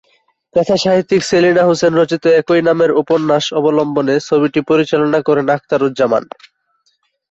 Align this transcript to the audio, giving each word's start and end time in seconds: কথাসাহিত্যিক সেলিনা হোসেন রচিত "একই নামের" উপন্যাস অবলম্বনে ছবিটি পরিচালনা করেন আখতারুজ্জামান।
কথাসাহিত্যিক 0.55 1.21
সেলিনা 1.23 1.63
হোসেন 1.65 1.91
রচিত 1.95 2.23
"একই 2.39 2.61
নামের" 2.67 2.91
উপন্যাস 3.01 3.45
অবলম্বনে 3.59 4.15
ছবিটি 4.27 4.59
পরিচালনা 4.69 5.19
করেন 5.27 5.47
আখতারুজ্জামান। 5.55 6.23